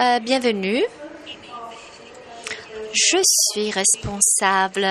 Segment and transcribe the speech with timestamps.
[0.00, 0.84] Euh, bienvenue.
[2.94, 4.86] Je suis responsable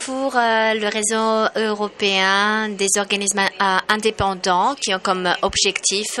[0.00, 6.18] pour euh, le réseau européen des organismes euh, indépendants qui ont comme objectif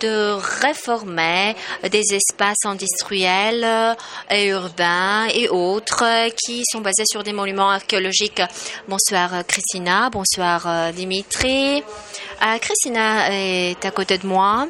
[0.00, 1.54] de réformer
[1.90, 3.94] des espaces industriels
[4.30, 8.40] et urbains et autres qui sont basés sur des monuments archéologiques.
[8.88, 11.82] Bonsoir Christina, bonsoir Dimitri.
[12.62, 14.66] Christina est à côté de moi.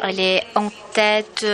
[0.00, 1.44] Elle est en tête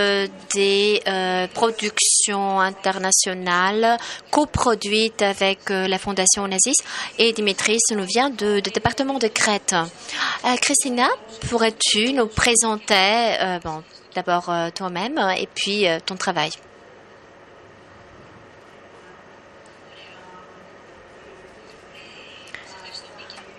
[0.54, 3.98] des euh, productions internationales
[4.30, 6.76] coproduites avec euh, la Fondation Nazis
[7.18, 9.74] et Dimitris nous vient du département de Crète.
[9.74, 11.08] Euh, Christina,
[11.48, 13.82] pourrais-tu nous présenter bon,
[14.14, 16.50] d'abord toi-même et puis ton travail?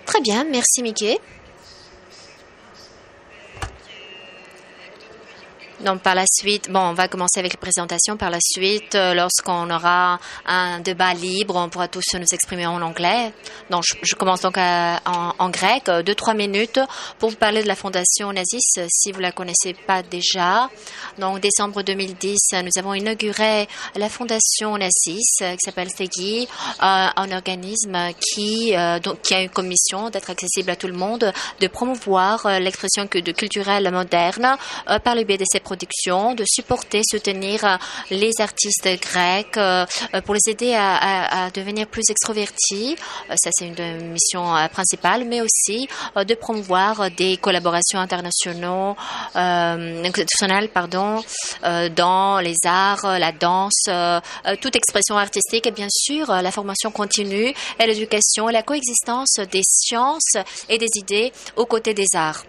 [0.04, 1.18] Très bien, merci Mickey.
[5.80, 8.16] Donc, par la suite, bon, on va commencer avec les présentations.
[8.16, 12.80] Par la suite, euh, lorsqu'on aura un débat libre, on pourra tous nous exprimer en
[12.80, 13.32] anglais.
[13.68, 14.98] Donc, je, commence donc en,
[15.38, 16.80] en, grec, deux, trois minutes
[17.18, 20.70] pour vous parler de la Fondation Nazis, si vous la connaissez pas déjà.
[21.18, 26.48] Donc, décembre 2010, nous avons inauguré la Fondation Nazis, qui s'appelle SEGI,
[26.82, 31.32] euh, un organisme qui, euh, qui a une commission d'être accessible à tout le monde,
[31.60, 34.56] de promouvoir l'expression culturelle moderne
[35.04, 37.76] par le biais de ses production, de supporter, soutenir euh,
[38.10, 42.96] les artistes grecs euh, euh, pour les aider à, devenir plus extrovertis.
[43.34, 48.94] Ça, c'est une mission principale, mais aussi de promouvoir des collaborations internationales,
[50.72, 51.22] pardon,
[51.96, 53.88] dans les arts, la danse,
[54.60, 59.62] toute expression artistique et bien sûr la formation continue et l'éducation et la coexistence des
[59.68, 60.36] sciences
[60.68, 62.42] et des idées aux côtés des arts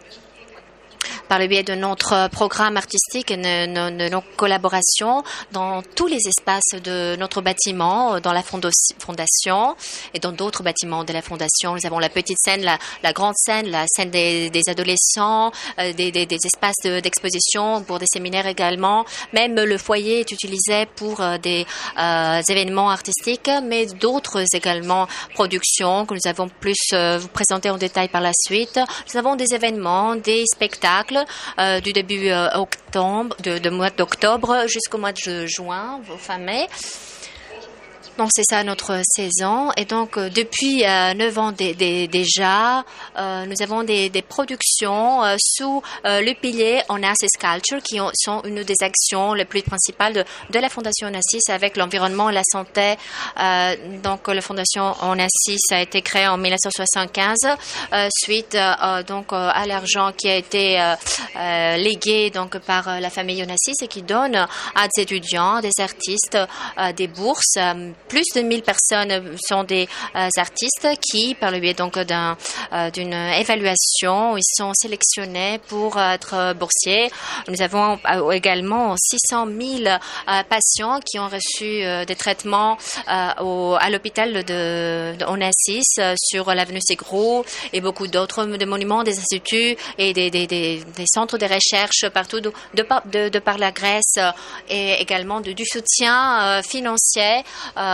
[1.27, 6.81] par le biais de notre programme artistique et de nos collaborations dans tous les espaces
[6.83, 9.75] de notre bâtiment, dans la fondation
[10.13, 11.75] et dans d'autres bâtiments de la fondation.
[11.75, 17.01] Nous avons la petite scène, la, grande scène, la scène des, adolescents, euh, des, espaces
[17.01, 19.05] d'exposition pour des séminaires également.
[19.33, 21.65] Même le foyer est utilisé pour euh, des
[21.97, 28.07] euh, événements artistiques, mais d'autres également productions que nous avons plus vous présenter en détail
[28.07, 28.79] par la suite.
[29.11, 30.86] Nous avons des événements, des spectacles
[31.59, 36.67] euh, du début euh, octobre, de, mois d'octobre jusqu'au mois de juin, fin mai.
[38.17, 39.71] Donc c'est ça notre saison.
[39.77, 42.83] Et donc euh, depuis euh, neuf ans déjà,
[43.17, 49.33] euh, nous avons des, productions sous le pilier Onassis Culture qui sont une des actions
[49.33, 52.95] les plus principales de, la Fondation Onassis avec l'environnement la santé.
[54.03, 57.37] donc la Fondation Onassis a été créée en 1975
[58.23, 58.57] suite
[59.07, 60.93] donc à l'argent qui a été
[61.77, 66.37] légué donc par la famille Onassis et qui donne à des étudiants, des artistes,
[66.95, 67.57] des bourses
[68.07, 73.13] plus de 1000 personnes sont des euh, artistes qui, par le biais donc euh, d'une
[73.13, 77.09] évaluation, ils sont sélectionnés pour être boursiers.
[77.47, 79.97] Nous avons euh, également 600 000
[80.49, 85.83] patients qui ont reçu des traitements à l'hôpital de, de Onassis
[86.17, 87.43] sur l'avenue Ségrou
[87.73, 93.71] et beaucoup d'autres monuments, des instituts et des, centres de recherche partout de, par la
[93.71, 94.17] Grèce
[94.69, 97.43] et également du soutien financier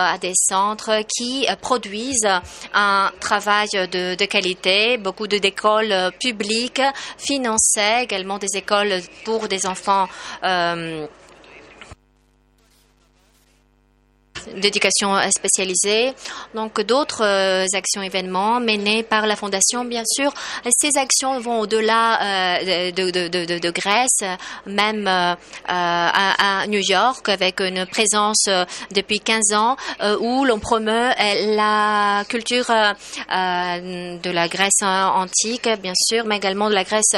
[0.03, 2.28] à des centres qui euh, produisent
[2.74, 6.81] un travail de, qualité, beaucoup d'écoles publiques
[7.18, 10.08] financées, également des écoles pour des enfants.
[10.44, 11.08] Euh,
[14.58, 16.14] d'éducation spécialisée.
[16.54, 20.31] Donc d'autres euh, actions événements menées par la Fondation, bien sûr.
[20.70, 24.24] Ces actions vont au-delà euh, de, de, de, Grèce,
[24.66, 25.34] même euh,
[25.68, 28.46] à, New York, avec une présence
[28.92, 29.76] depuis 15 ans
[30.20, 31.10] où l'on promeut
[31.56, 37.16] la culture de la Grèce antique, bien sûr, mais également de la Grèce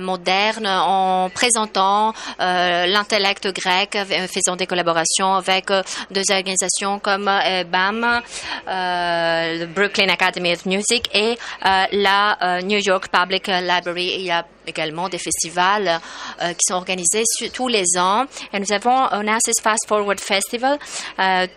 [0.00, 3.98] moderne en présentant l'intellect grec,
[4.32, 5.66] faisant des collaborations avec
[6.10, 12.78] deux organisations comme euh, BAM, euh, le Brooklyn Academy of Music et euh, la New
[12.78, 14.14] York Public Library.
[14.16, 15.98] Il y a également des festivals
[16.40, 18.26] qui sont organisés tous les ans.
[18.52, 20.78] Et nous avons Onassis Fast Forward Festival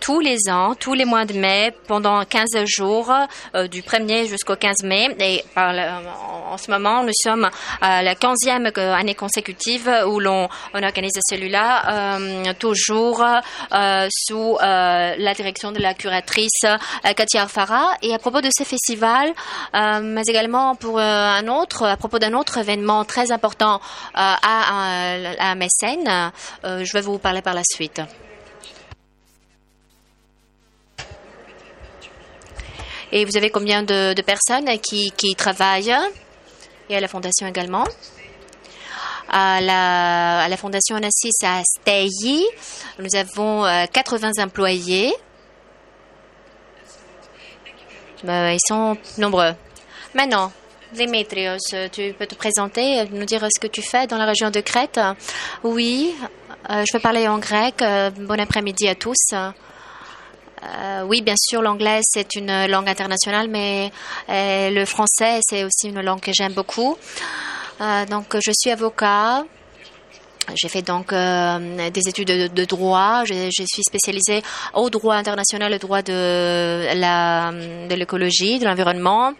[0.00, 3.12] tous les ans, tous les mois de mai, pendant 15 jours,
[3.70, 5.14] du 1er jusqu'au 15 mai.
[5.20, 7.48] Et en ce moment, nous sommes
[7.80, 12.18] à la 15e année consécutive où l'on on organise celui-là,
[12.58, 13.24] toujours
[14.10, 14.58] sous
[15.18, 16.64] la direction de la curatrice
[17.16, 17.96] Katia Arfara.
[18.02, 19.32] Et à propos de ce festival,
[19.74, 23.80] mais également pour un autre, à propos d'un autre événement très important
[24.14, 26.32] à, à, à Mécène,
[26.64, 28.00] je vais vous parler par la suite.
[33.12, 35.96] Et vous avez combien de, personnes qui, travaillent?
[36.88, 37.84] Et à la fondation également?
[39.30, 42.44] À la, à la fondation Onassis à Steyi,
[42.98, 45.14] nous avons 80 euh, employés.
[48.24, 49.52] Euh, ils sont nombreux.
[50.14, 50.52] Maintenant,
[50.92, 51.58] Dimitrios,
[51.92, 55.00] tu peux te présenter, nous dire ce que tu fais dans la région de Crète
[55.62, 56.14] Oui,
[56.70, 57.82] euh, je vais parler en grec.
[58.18, 59.34] bon après-midi à tous.
[60.62, 63.92] Euh, oui, bien sûr, l'anglais, c'est une langue internationale, mais
[64.28, 66.96] euh, le français, c'est aussi une langue que j'aime beaucoup.
[67.80, 69.44] Euh, donc, je suis avocat.
[70.54, 73.24] J'ai fait donc des études de, droit.
[73.24, 74.42] Je, je, suis spécialisée
[74.74, 79.32] au droit international, au droit de la de l'écologie, de l'environnement.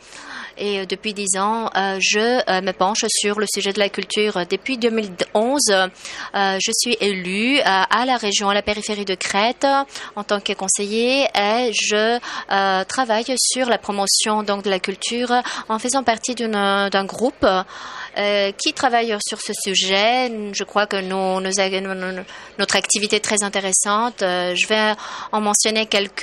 [0.59, 3.89] Et euh, depuis dix ans, euh, je euh, me penche sur le sujet de la
[3.89, 4.47] culture.
[4.49, 5.61] Depuis 2011,
[6.35, 9.67] je suis élue à la région, à la périphérie de Crète,
[10.15, 12.19] en tant que conseiller, et je
[12.85, 15.33] travaille sur la promotion donc de la culture
[15.69, 17.47] en faisant partie d'un groupe
[18.19, 20.31] euh, qui travaille sur ce sujet?
[20.53, 22.25] Je crois que nous, nous,
[22.59, 24.23] notre activité est très intéressante.
[24.23, 24.95] Euh, je vais
[25.33, 26.21] en mentionner quelques,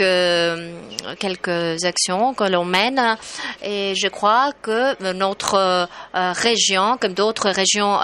[1.19, 3.17] quelques actions que l'on mène
[3.61, 7.99] et je crois que notre euh, région, comme d'autres régions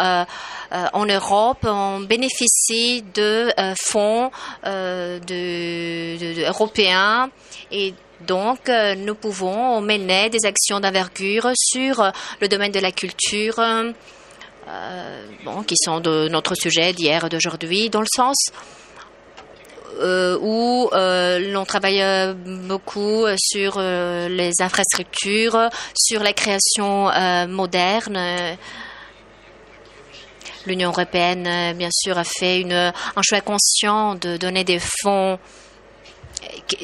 [0.94, 3.52] en Europe, on bénéficie de
[3.82, 4.30] fonds
[6.48, 7.30] européens
[7.72, 7.94] et
[8.28, 12.10] donc, euh, nous pouvons mener des actions d'envergure sur euh,
[12.42, 13.92] le domaine de la culture, euh,
[15.66, 18.36] qui sont de notre sujet d'hier et d'aujourd'hui, dans le sens
[20.02, 22.02] où l'on travaille
[22.68, 27.10] beaucoup sur les infrastructures, sur la création
[27.48, 28.18] moderne.
[30.66, 35.38] L'Union européenne, bien sûr, a fait un choix conscient de donner des fonds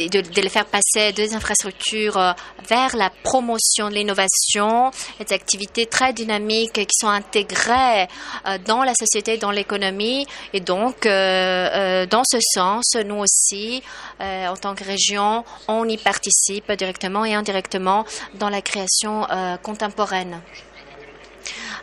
[0.10, 2.34] de, de les faire passer des infrastructures euh,
[2.70, 8.08] vers la promotion de l'innovation, des activités très dynamiques qui sont intégrées
[8.48, 10.26] euh, dans la société, dans l'économie.
[10.54, 13.84] Et donc, euh, dans ce sens, nous aussi,
[14.20, 18.06] en tant que région, on y participe directement et indirectement
[18.36, 19.28] dans la création
[19.62, 20.42] contemporaine.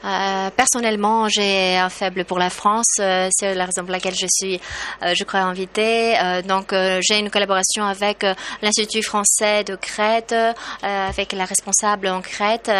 [0.04, 2.96] Euh, personnellement, j'ai un faible pour la France.
[2.98, 4.60] Euh, c'est la raison pour laquelle je suis,
[5.02, 6.16] euh, je crois, invitée.
[6.46, 8.24] donc, j'ai une collaboration avec
[8.62, 10.34] l'Institut français de Crète,
[10.82, 12.70] avec la responsable en Crète.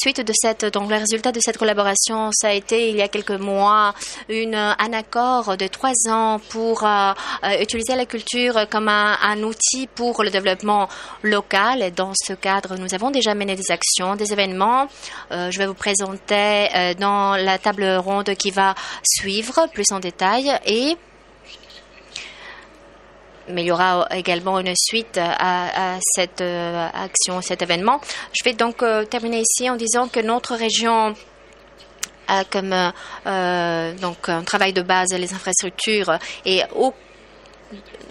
[0.00, 3.08] suite de cette, donc, le résultat de cette collaboration, ça a été il y a
[3.08, 3.94] quelques mois
[4.28, 6.86] une, un accord de trois ans pour
[7.60, 10.88] utiliser la culture comme un, un outil pour le développement
[11.22, 11.82] local.
[11.82, 14.88] Et dans ce cadre, nous avons déjà mené des actions, des événements.
[15.30, 20.50] je vais vous présenter euh, dans la table ronde qui va suivre plus en détail
[20.66, 20.96] et
[23.48, 28.00] mais il y aura également une suite à, cette euh, action, cet événement.
[28.32, 31.14] Je vais donc euh, terminer ici en disant que notre région
[32.28, 32.92] a comme
[34.00, 36.94] donc un travail de base les infrastructures et au,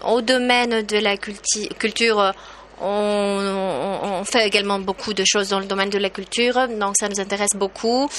[0.04, 2.34] au domaine de la culture
[2.82, 7.20] on, fait également beaucoup de choses dans le domaine de la culture, donc ça nous
[7.20, 8.10] intéresse beaucoup.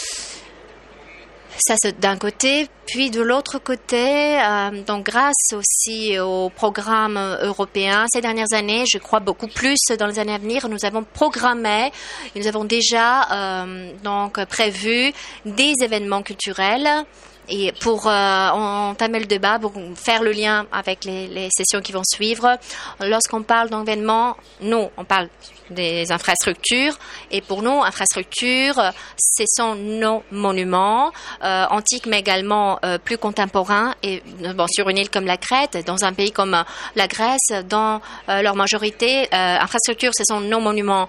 [1.58, 2.68] Ça, c'est d'un côté.
[2.86, 8.98] Puis de l'autre côté, euh, donc grâce aussi au programme européen, ces dernières années, je
[8.98, 11.92] crois beaucoup plus dans les années à venir, nous avons programmé,
[12.34, 15.12] nous avons déjà euh, donc prévu
[15.44, 17.04] des événements culturels
[17.50, 22.04] et pour euh, entamer le débat, pour faire le lien avec les, sessions qui vont
[22.04, 22.58] suivre,
[23.00, 25.28] lorsqu'on parle d'événements, nous, on parle
[25.70, 26.98] des infrastructures.
[27.30, 28.80] Et pour nous, infrastructures,
[29.16, 31.12] ce sont nos monuments
[31.42, 33.94] euh, antiques, mais également euh, plus contemporains.
[34.02, 34.22] Et
[34.54, 36.64] bon, sur une île comme la Crète, dans un pays comme
[36.96, 41.08] la Grèce, dans leur majorité, infrastructures, ce sont nos monuments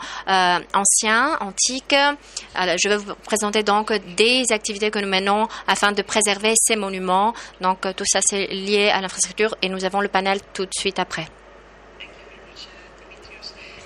[0.74, 1.96] anciens, antiques.
[2.56, 7.34] Je vais vous présenter donc des activités que nous menons afin de préserver ces monuments.
[7.60, 10.74] Donc euh, tout ça, c'est lié à l'infrastructure et nous avons le panel tout de
[10.74, 11.28] suite après.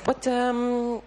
[0.07, 1.01] Um,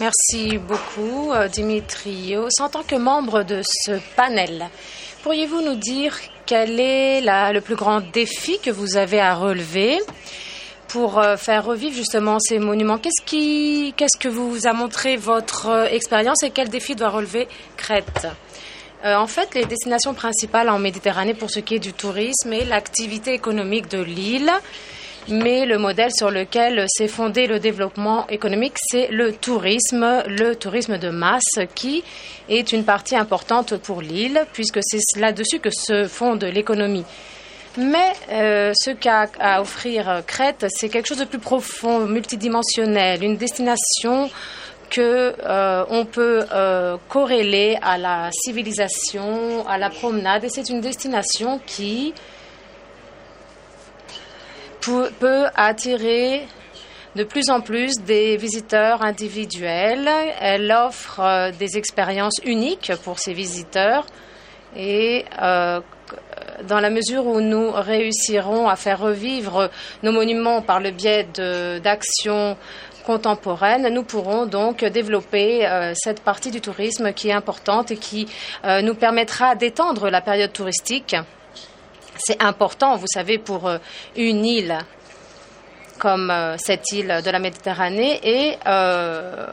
[0.00, 2.48] Merci beaucoup, euh, Dimitrios.
[2.60, 4.66] En tant que membre de ce panel,
[5.22, 6.16] pourriez-vous nous dire
[6.46, 9.98] quel est le plus grand défi que vous avez à relever
[10.88, 12.98] pour euh, faire revivre justement ces monuments?
[12.98, 18.26] Qu'est-ce que vous a montré votre expérience et quel défi doit relever Crète?
[19.04, 22.64] Euh, en fait, les destinations principales en Méditerranée pour ce qui est du tourisme et
[22.64, 24.50] l'activité économique de l'île
[25.28, 30.98] mais le modèle sur lequel s'est fondé le développement économique, c'est le tourisme, le tourisme
[30.98, 32.04] de masse, qui
[32.48, 37.04] est une partie importante pour l'île, puisque c'est là-dessus que se fonde l'économie.
[37.76, 43.36] Mais euh, ce qu'a à offrir Crète, c'est quelque chose de plus profond, multidimensionnel, une
[43.36, 44.30] destination
[44.90, 50.80] que euh, on peut euh, corréler à la civilisation, à la promenade, et c'est une
[50.80, 52.14] destination qui
[55.20, 56.46] peut attirer
[57.16, 60.08] de plus en plus des visiteurs individuels.
[60.40, 64.06] Elle offre des expériences uniques pour ces visiteurs
[64.76, 65.24] et
[66.68, 69.70] dans la mesure où nous réussirons à faire revivre
[70.02, 71.26] nos monuments par le biais
[71.82, 72.56] d'actions
[73.04, 78.26] contemporaines, nous pourrons donc développer euh, cette partie du tourisme qui est importante et qui
[78.64, 81.14] euh, nous permettra d'étendre la période touristique.
[82.18, 83.78] C'est important, vous savez, pour euh,
[84.16, 84.78] une île
[85.98, 89.46] comme euh, cette île de la Méditerranée et euh,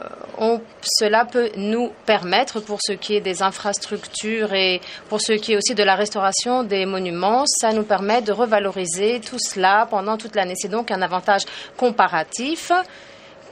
[0.82, 5.56] cela peut nous permettre, pour ce qui est des infrastructures et pour ce qui est
[5.56, 10.34] aussi de la restauration des monuments, ça nous permet de revaloriser tout cela pendant toute
[10.34, 10.54] l'année.
[10.56, 11.42] C'est donc un avantage
[11.76, 12.72] comparatif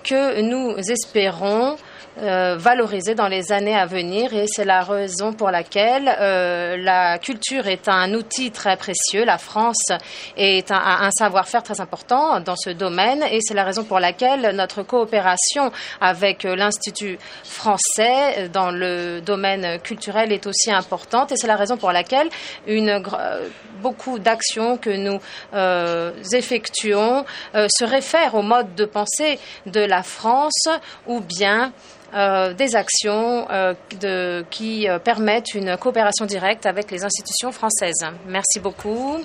[0.02, 1.76] que nous espérons
[2.18, 7.18] euh, valoriser dans les années à venir et c'est la raison pour laquelle euh, la
[7.18, 9.24] culture est un outil très précieux.
[9.24, 9.92] La France
[10.36, 14.82] est un, savoir-faire très important dans ce domaine et c'est la raison pour laquelle notre
[14.82, 21.76] coopération avec l'Institut français dans le domaine culturel est aussi importante et c'est la raison
[21.76, 22.28] pour laquelle
[23.80, 25.20] beaucoup d'actions que nous
[25.54, 30.68] euh, effectuons euh, se réfèrent au mode de pensée de la France
[31.06, 31.72] ou bien
[32.14, 38.04] euh, des actions euh, de, qui euh, permettent une coopération directe avec les institutions françaises.
[38.26, 39.20] Merci beaucoup.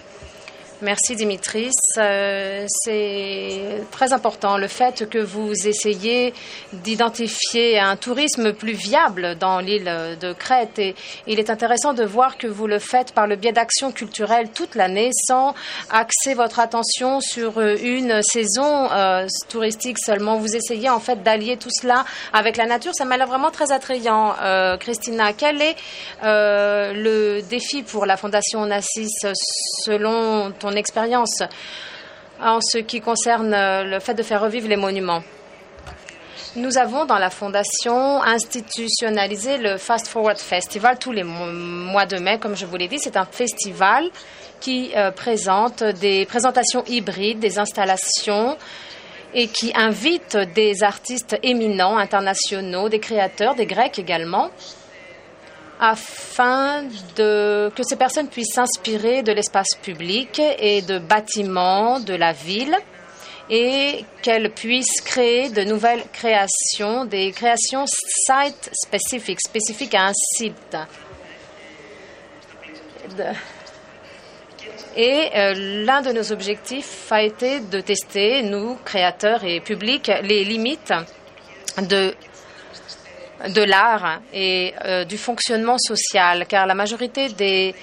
[0.82, 1.72] Merci Dimitris.
[1.98, 6.34] Euh, c'est très important le fait que vous essayez
[6.74, 10.78] d'identifier un tourisme plus viable dans l'île de Crète.
[10.80, 10.96] Et
[11.28, 14.76] il est intéressant de voir que vous le faites par le biais d'actions culturelles toute
[14.76, 15.56] l'année sans
[15.92, 20.38] axer votre attention sur une saison euh, touristique seulement.
[20.38, 22.04] Vous essayez en fait d'allier tout cela
[22.34, 22.92] avec la nature.
[22.96, 24.36] Ça m'a l'air vraiment très attrayant.
[24.42, 25.76] Euh, Christina, quel est
[26.22, 29.26] le défi pour la Fondation Nassis
[29.86, 31.44] selon ton expérience
[32.42, 35.24] en ce qui concerne euh, le fait de faire revivre les monuments.
[36.56, 42.40] Nous avons dans la Fondation institutionnalisé le Fast Forward Festival tous les mois de mai,
[42.40, 42.98] comme je vous l'ai dit.
[42.98, 44.10] C'est un festival
[44.62, 48.58] qui euh, présente des présentations hybrides, des installations
[49.34, 54.50] et qui invite des artistes éminents internationaux, des créateurs, des Grecs également,
[55.80, 62.78] afin que ces personnes puissent s'inspirer de l'espace public et de bâtiments de la ville
[63.50, 70.78] et qu'elles puissent créer de nouvelles créations, des créations site spécifiques, spécifiques à un site.
[74.98, 80.46] Et euh, l'un de nos objectifs a été de tester, nous, créateurs et publics, les
[80.46, 80.94] limites
[81.78, 82.16] de
[83.50, 87.76] de l'art et euh, du fonctionnement social, car la majorité des,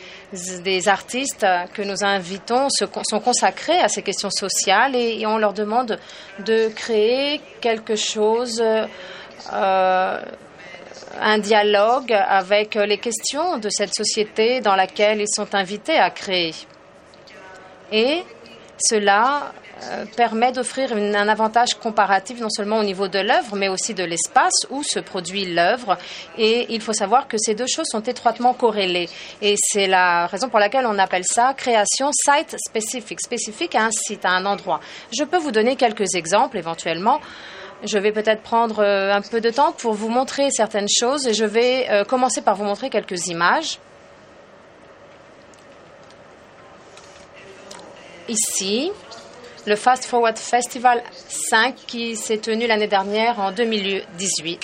[0.89, 5.99] artistes que nous invitons sont consacrés à ces questions sociales et, on leur demande
[6.39, 8.63] de créer quelque chose,
[9.53, 10.19] euh,
[11.21, 16.55] un dialogue avec les questions de cette société dans laquelle ils sont invités à créer.
[17.93, 18.23] Et
[18.79, 19.53] cela
[20.17, 24.67] permet d'offrir un avantage comparatif non seulement au niveau de l'œuvre, mais aussi de l'espace
[24.71, 25.99] où se produit l'œuvre.
[26.39, 29.09] Et il faut savoir que ces deux choses sont étroitement corrélées.
[29.41, 33.91] Et c'est la raison pour laquelle on appelle ça création site spécifique, spécifique à un
[33.91, 34.81] site, à un endroit.
[35.17, 37.21] Je peux vous donner quelques exemples éventuellement.
[37.85, 41.35] Je vais peut-être prendre euh, un peu de temps pour vous montrer certaines choses et
[41.35, 43.79] je vais euh, commencer par vous montrer quelques images.
[48.29, 48.93] Ici,
[49.67, 54.61] le Fast Forward Festival 5 qui s'est tenu l'année dernière en 2018.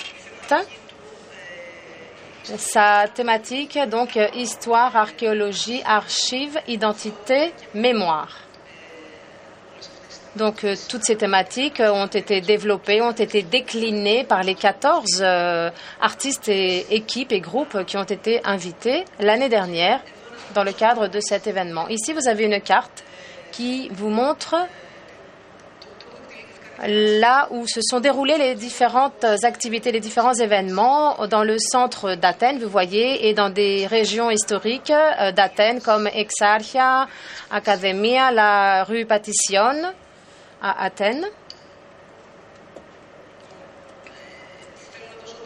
[2.57, 8.39] Sa thématique, donc, histoire, archéologie, archives, identité, mémoire.
[10.35, 15.69] Donc, euh, toutes ces thématiques ont été développées, ont été déclinées par les 14 euh,
[16.01, 20.01] artistes et équipes et groupes qui ont été invités l'année dernière
[20.53, 21.87] dans le cadre de cet événement.
[21.87, 23.03] Ici, vous avez une carte
[23.51, 24.55] qui vous montre
[26.87, 32.59] là où se sont déroulées les différentes activités, les différents événements dans le centre d'Athènes,
[32.59, 34.93] vous voyez, et dans des régions historiques
[35.35, 37.07] d'Athènes comme Exarchia,
[37.51, 39.93] Academia, la rue Patition.
[40.61, 41.25] à Athènes.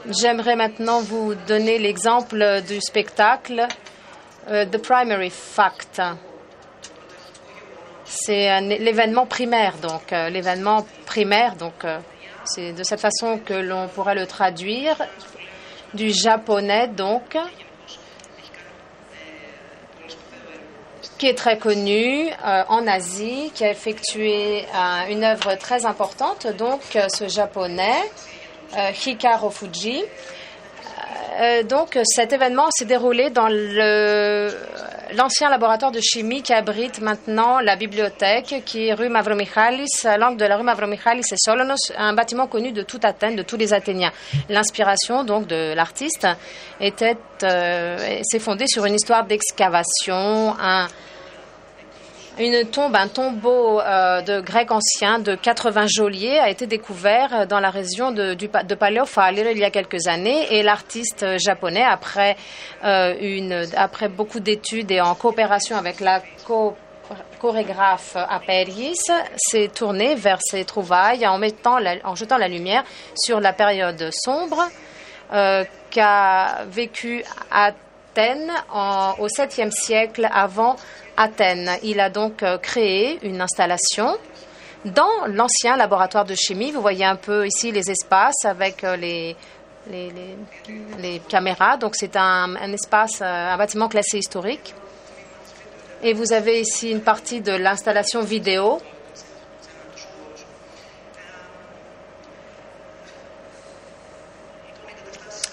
[0.09, 3.67] J'aimerais maintenant vous donner l'exemple du spectacle
[4.49, 6.01] euh, The Primary Fact.
[8.05, 11.99] C'est l'événement primaire, donc euh, l'événement primaire, donc euh,
[12.45, 14.97] c'est de cette façon que l'on pourrait le traduire
[15.93, 17.37] du japonais, donc
[21.17, 24.65] qui est très connu en Asie, qui a effectué
[25.09, 26.47] une œuvre très importante.
[26.57, 28.01] Donc, ce japonais
[28.77, 30.03] euh, Hikaru Fuji.
[31.39, 33.47] Euh, donc cet événement s'est déroulé dans
[35.15, 40.45] l'ancien laboratoire de chimie qui abrite maintenant la bibliothèque qui est rue Mavromichalis, l'angle de
[40.45, 44.11] la rue Mavromichalis et Solonos, un bâtiment connu de toute Athènes, de tous les Athéniens.
[44.49, 46.27] L'inspiration donc de l'artiste
[46.79, 50.87] était euh, s'est fondée sur une histoire d'excavation, un
[52.39, 57.59] une tombe, un tombeau euh, de grec ancien de 80 geôliers a été découvert dans
[57.59, 58.75] la région de, du, de
[59.51, 60.47] il y a quelques années.
[60.51, 62.35] Et l'artiste japonais, après,
[62.83, 63.13] euh,
[64.09, 66.21] beaucoup d'études et en coopération avec la
[67.39, 68.39] chorégraphe à
[69.37, 72.83] s'est tourné vers ces trouvailles en, mettant en jetant la lumière
[73.15, 74.63] sur la période sombre
[75.33, 78.51] euh, qu'a vécu Athènes
[79.19, 80.75] au 7e siècle avant
[81.17, 81.71] Athènes.
[81.83, 84.17] Il a donc euh, créé une installation
[84.85, 86.71] dans l'ancien laboratoire de chimie.
[86.71, 89.35] Vous voyez un peu ici les espaces avec euh, les,
[91.29, 91.77] caméras.
[91.77, 94.73] Donc c'est un, un, espace, euh, un bâtiment classé historique.
[96.01, 98.79] Et vous avez ici une partie de l'installation vidéo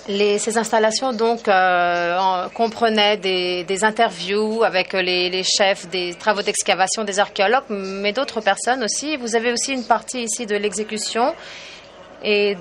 [0.07, 7.65] ces installations donc euh, comprenaient des, interviews avec les, chefs des travaux d'excavation, des archéologues,
[7.69, 9.17] mais d'autres personnes aussi.
[9.17, 11.35] Vous avez aussi une partie ici de l'exécution
[12.23, 12.57] et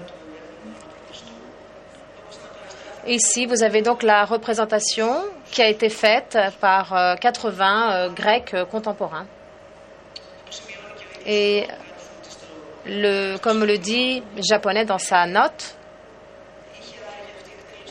[3.08, 5.10] Ici, vous avez donc la représentation
[5.51, 9.25] qui a été faite par 80 euh, euh, Grecs contemporains.
[11.25, 11.65] Et
[13.41, 15.79] comme le dit japonais dans sa note,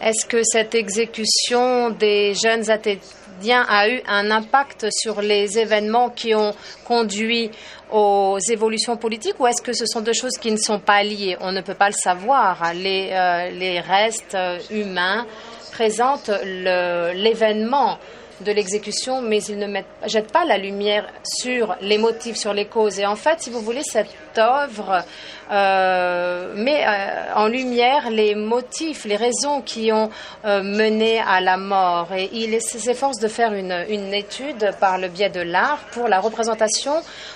[0.01, 6.35] est-ce que cette exécution des jeunes Athéniens a eu un impact sur les événements qui
[6.35, 7.51] ont conduit
[7.91, 11.37] aux évolutions politiques ou est-ce que ce sont deux choses qui ne sont pas liées?
[11.41, 12.73] On ne peut pas le savoir.
[12.75, 14.37] Les, euh, les restes
[14.71, 15.27] humains
[15.73, 17.99] présentent l'événement
[18.41, 22.99] de l'exécution, mais ils ne jettent pas la lumière sur les motifs, sur les causes.
[22.99, 25.05] Et en fait, si vous voulez, cette œuvre
[25.51, 30.11] euh, met euh, en lumière les motifs, les raisons qui ont
[30.45, 32.09] euh, mené à la mort.
[32.15, 36.21] Et il s'efforce de faire une, une étude par le biais de l'art pour la
[36.21, 36.95] représentation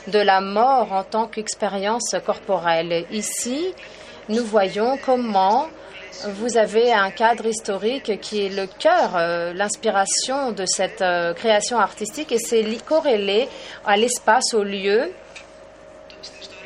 [0.09, 3.05] de la mort en tant qu'expérience corporelle.
[3.11, 3.75] Ici,
[4.29, 5.67] nous voyons comment
[6.35, 11.79] vous avez un cadre historique qui est le cœur, euh, l'inspiration de cette euh, création
[11.79, 13.48] artistique et c'est corrélé
[13.85, 15.11] à l'espace, au lieu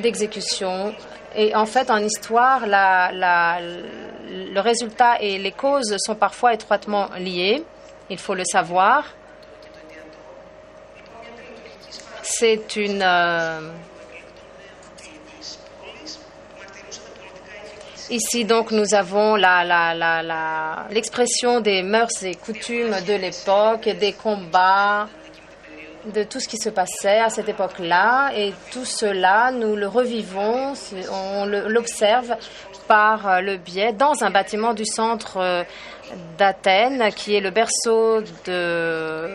[0.00, 0.94] d'exécution.
[1.34, 7.62] Et en fait, en histoire, le résultat et les causes sont parfois étroitement liés.
[8.10, 9.04] Il faut le savoir.
[12.22, 13.02] C'est une.
[13.02, 13.60] Euh,
[18.08, 19.34] Ici, donc, nous avons
[20.90, 25.08] l'expression des mœurs et coutumes de l'époque, des combats,
[26.14, 28.30] de tout ce qui se passait à cette époque-là.
[28.36, 30.74] Et tout cela, nous le revivons,
[31.10, 32.36] on l'observe
[32.86, 35.64] par euh, le biais dans un bâtiment du centre euh,
[36.38, 39.28] d'Athènes, qui est le berceau de,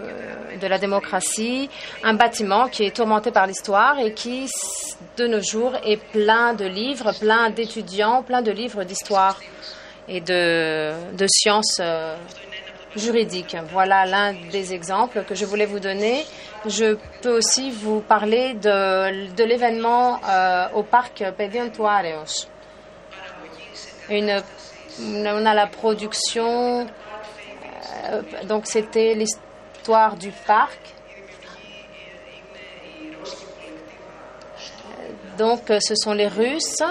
[0.62, 1.70] de la démocratie,
[2.04, 4.50] un bâtiment qui est tourmenté par l'histoire et qui,
[5.18, 9.40] de nos jours, est plein de livres, plein d'étudiants, plein de livres d'histoire
[10.08, 12.16] et de, de sciences euh,
[12.96, 13.56] juridiques.
[13.72, 16.26] Voilà l'un des exemples que je voulais vous donner.
[16.66, 22.48] Je peux aussi vous parler de, de l'événement euh, au parc Pediantuareos.
[24.10, 24.42] Une
[25.00, 26.88] on a la production.
[28.06, 30.80] Euh, donc c'était l'histoire du parc.
[35.38, 36.84] Donc ce sont les Russes,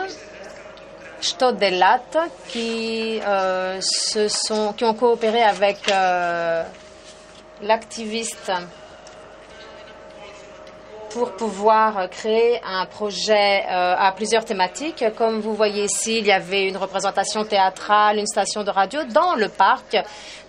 [1.20, 2.00] Stodelat,
[2.48, 3.80] qui, euh,
[4.76, 6.64] qui ont coopéré avec euh,
[7.62, 8.50] l'activiste
[11.10, 15.04] pour pouvoir créer un projet euh, à plusieurs thématiques.
[15.16, 19.34] Comme vous voyez ici, il y avait une représentation théâtrale, une station de radio dans
[19.34, 19.96] le parc,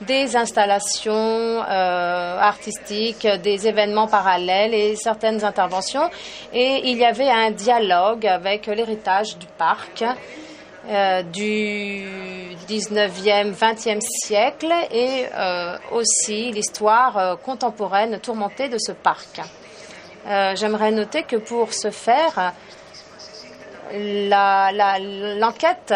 [0.02, 6.10] des installations euh, artistiques, des événements parallèles et certaines interventions.
[6.54, 10.04] Et il y avait un dialogue avec l'héritage du parc.
[10.90, 12.04] Euh, du
[12.68, 15.26] 19e, 20e siècle et
[15.92, 19.42] aussi l'histoire contemporaine tourmentée de ce parc.
[20.28, 22.54] Euh, J'aimerais noter que pour ce faire,
[23.94, 25.94] l'enquête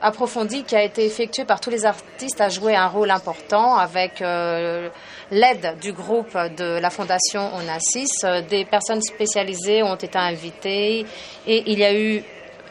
[0.00, 4.22] approfondie qui a été effectuée par tous les artistes a joué un rôle important avec
[4.22, 4.88] euh,
[5.30, 8.24] l'aide du groupe de la Fondation Onassis.
[8.48, 11.04] Des personnes spécialisées ont été invitées
[11.46, 12.22] et il y a eu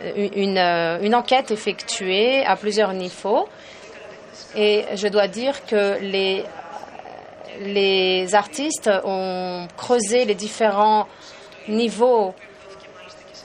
[0.03, 3.47] euh, une, enquête effectuée à plusieurs niveaux.
[4.55, 6.43] Et je dois dire que les,
[7.61, 11.07] les artistes ont creusé les différents
[11.67, 12.33] niveaux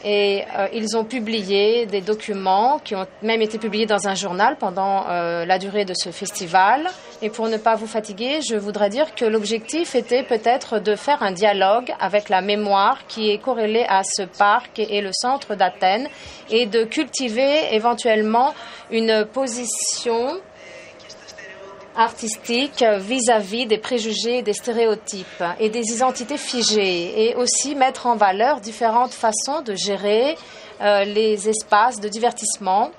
[0.04, 4.56] et euh, ils ont publié des documents qui ont même été publiés dans un journal
[4.56, 6.88] pendant euh, la durée de ce festival.
[7.20, 11.22] Et pour ne pas vous fatiguer, je voudrais dire que l'objectif était peut-être de faire
[11.22, 15.54] un dialogue avec la mémoire qui est corrélée à ce parc et, et le centre
[15.54, 16.08] d'Athènes
[16.50, 18.54] et de cultiver éventuellement
[18.90, 20.40] une position
[21.96, 28.60] artistique vis-à-vis des préjugés, des stéréotypes et des identités figées et aussi mettre en valeur
[28.60, 30.36] différentes façons de gérer
[30.80, 32.90] euh, les espaces de divertissement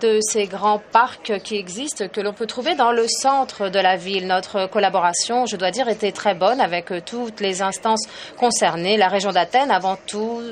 [0.00, 3.96] de ces grands parcs qui existent, que l'on peut trouver dans le centre de la
[3.96, 4.26] ville.
[4.26, 9.32] Notre collaboration, je dois dire, était très bonne avec toutes les instances concernées, la région
[9.32, 10.42] d'Athènes avant tout.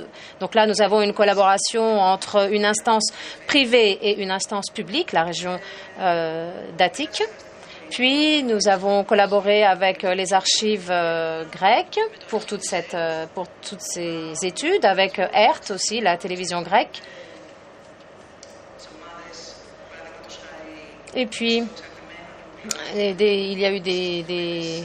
[0.40, 3.12] Donc là, nous avons une collaboration entre une instance
[3.46, 5.58] privée et une instance publique, la région
[6.00, 7.22] euh, d'Attique.
[7.90, 14.84] Puis nous avons collaboré avec les archives euh, grecques pour, euh, pour toutes ces études,
[14.84, 17.00] avec ERT aussi, la télévision grecque.
[21.16, 21.64] Et puis,
[22.94, 24.84] des, il y a eu des, des,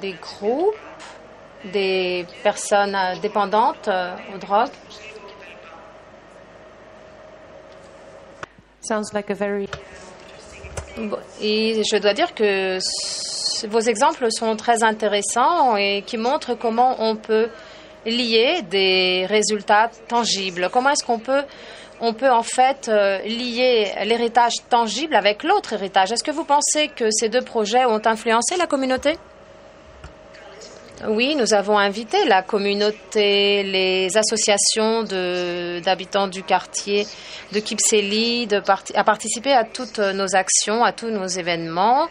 [0.00, 0.76] des, groupes,
[1.64, 3.90] des personnes dépendantes
[4.34, 4.70] aux drogues.
[8.80, 9.68] Sounds like a very
[11.40, 12.78] et je dois dire que
[13.68, 17.48] vos exemples sont très intéressants et qui montrent comment on peut
[18.04, 20.68] lier des résultats tangibles.
[20.72, 21.44] Comment est-ce qu'on peut
[22.00, 26.12] on peut en fait euh, lier l'héritage tangible avec l'autre héritage.
[26.12, 29.16] Est-ce que vous pensez que ces deux projets ont influencé la communauté?
[31.06, 37.06] Oui, nous avons invité la communauté, les associations d'habitants du quartier
[37.52, 38.48] de Kipseli
[38.94, 42.08] à participer à toutes nos actions, à tous nos événements.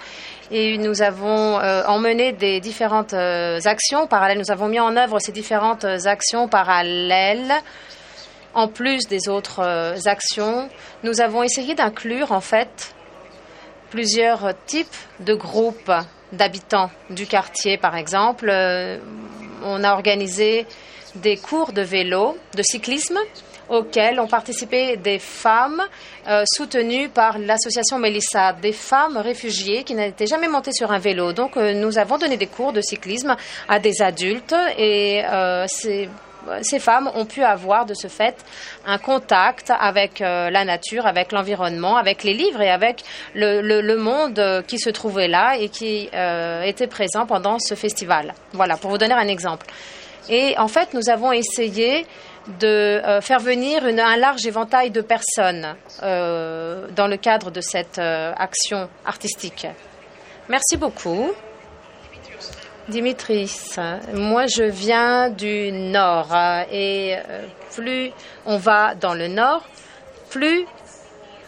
[0.52, 4.38] Et nous avons euh, emmené des différentes euh, actions parallèles.
[4.38, 7.52] Nous avons mis en œuvre ces différentes actions parallèles
[8.58, 10.68] en plus des autres euh, actions,
[11.04, 12.96] nous avons essayé d'inclure en fait
[13.92, 15.92] plusieurs types de groupes
[16.34, 18.48] d'habitants du quartier, par exemple.
[18.50, 18.98] Euh,
[19.64, 20.66] on a organisé
[21.16, 23.20] des cours de vélo, de cyclisme,
[23.70, 25.84] auxquels ont participé des femmes
[26.28, 31.32] euh, soutenues par l'association Mélissa, des femmes réfugiées qui n'étaient jamais montées sur un vélo.
[31.32, 33.36] Donc, nous avons donné des cours de cyclisme
[33.70, 35.22] à des adultes et
[35.68, 36.10] c'est ces
[36.80, 38.36] femmes ont pu avoir de ce fait
[38.86, 43.04] un contact avec euh, la nature, avec l'environnement, avec les livres et avec
[43.36, 48.34] le, monde qui se trouvait là et qui euh, était présent pendant ce festival.
[48.54, 49.66] Voilà, pour vous donner un exemple.
[50.30, 52.06] Et en fait, nous avons essayé
[52.60, 58.88] de euh, faire venir un large éventail de personnes dans le cadre de cette action
[59.06, 59.68] artistique.
[60.50, 61.32] Merci beaucoup.
[62.90, 63.76] Dimitris,
[64.14, 66.34] moi je viens du nord
[66.72, 67.16] et
[67.76, 68.12] plus
[68.46, 69.64] on va dans le nord,
[70.30, 70.66] plus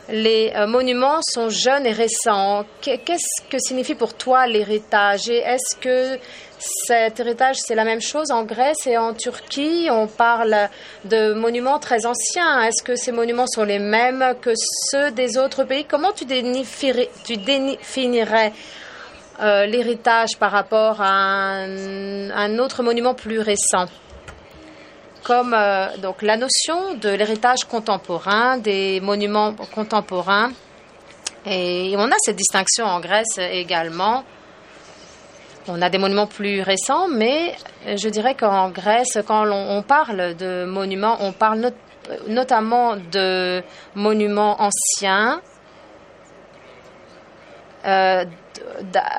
[0.09, 2.65] les monuments sont jeunes et récents.
[2.81, 5.29] Qu'est-ce que signifie pour toi l'héritage?
[5.29, 6.19] Et est-ce que
[6.57, 9.87] cet héritage, c'est la même chose en Grèce et en Turquie?
[9.91, 10.67] On parle
[11.05, 12.63] de monuments très anciens.
[12.63, 14.51] Est-ce que ces monuments sont les mêmes que
[14.89, 15.85] ceux des autres pays?
[15.85, 18.51] Comment tu définirais, tu définirais
[19.41, 23.85] euh, l'héritage par rapport à un, autre monument plus récent.
[25.23, 30.51] Comme euh, donc la notion de l'héritage contemporain, des monuments contemporains,
[31.45, 34.23] et on a cette distinction en Grèce également.
[35.67, 40.65] On a des monuments plus récents, mais je dirais qu'en Grèce, quand on, parle de
[40.65, 41.73] monuments, on parle not
[42.27, 43.61] notamment de
[43.95, 45.41] monuments anciens,
[47.85, 48.25] euh,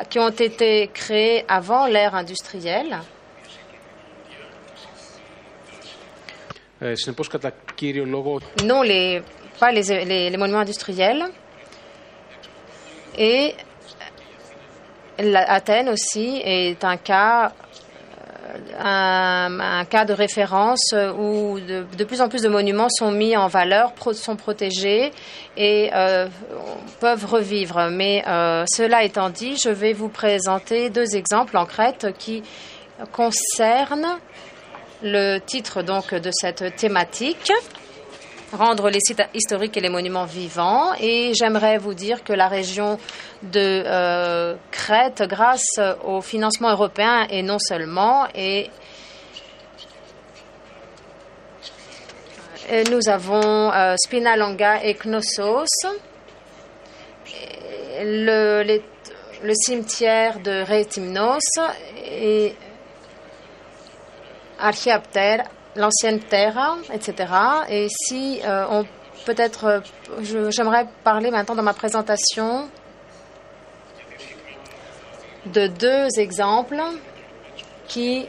[0.09, 2.99] qui ont été créés avant l'ère industrielle.
[8.65, 9.23] Non, les,
[9.59, 11.25] pas les, les, monuments industriels.
[13.19, 13.55] Et
[15.19, 17.53] Athènes aussi est un cas
[18.79, 23.93] un, cas de référence où de, plus en plus de monuments sont mis en valeur,
[24.13, 25.11] sont protégés
[25.57, 26.27] et euh,
[27.01, 27.89] peuvent revivre.
[27.91, 32.43] Mais euh, cela étant dit, je vais vous présenter deux exemples en Crète qui
[33.13, 34.19] concernent
[35.03, 37.53] le titre donc de cette thématique
[38.53, 40.93] rendre les sites historiques et les monuments vivants.
[41.01, 42.99] Et j'aimerais vous dire que la région
[43.43, 48.71] de euh, Crète, grâce au financement européen et non seulement, et
[52.73, 55.67] et nous avons euh, Spinalonga et Knossos,
[58.01, 58.81] le,
[59.43, 61.59] le cimetière de Rétimnos
[62.05, 62.55] et
[64.61, 65.49] Archiaptère,
[65.81, 67.33] l'ancienne Terra, etc.
[67.69, 68.85] Et si euh, on
[69.25, 72.69] peut-être, euh, j'aimerais parler maintenant dans ma présentation
[75.47, 76.81] de deux exemples
[77.89, 78.29] qui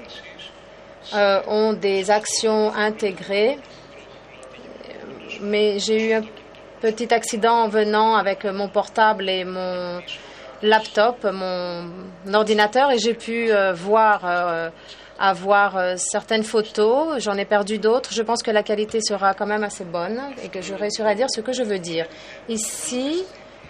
[1.14, 3.60] euh, ont des actions intégrées.
[5.42, 6.24] Mais j'ai eu un
[6.82, 10.02] petit accident en venant avec mon portable et mon
[10.62, 11.90] laptop, mon
[12.32, 14.22] ordinateur, et j'ai pu voir,
[15.21, 17.23] euh, avoir euh, certaines photos.
[17.23, 18.13] J'en ai perdu d'autres.
[18.13, 21.15] Je pense que la qualité sera quand même assez bonne et que je réussirai à
[21.15, 22.07] dire ce que je veux dire.
[22.49, 23.25] Ici,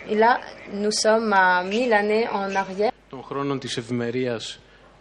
[0.09, 0.41] et là,
[0.73, 2.93] nous sommes à mille années en arrière.
[3.09, 4.59] των χρόνων της ευημερίας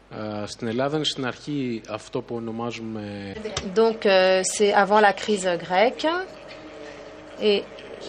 [0.09, 3.33] ε, στην Ελλάδα είναι στην αρχή αυτό που ονομάζουμε
[3.75, 6.07] Donc, euh, c'est avant la crise grecque.
[7.41, 7.63] Et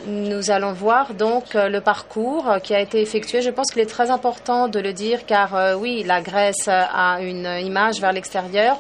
[0.07, 3.41] nous allons voir donc euh, le parcours euh, qui a été effectué.
[3.41, 7.21] Je pense qu'il est très important de le dire car euh, oui, la Grèce a
[7.21, 8.79] une image vers l'extérieur,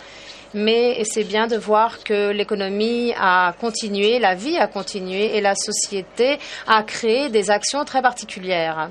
[0.53, 5.55] mais c'est bien de voir que l'économie a continué, la vie a continué et la
[5.55, 8.89] société a créé des actions très particulières,